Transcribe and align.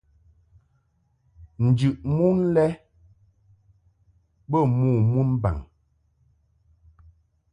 Njɨʼ 1.65 1.93
mon 2.15 2.37
lɛ 2.55 2.65
bə 4.49 4.57
mo 4.77 4.87
mɨmbaŋ. 5.11 5.57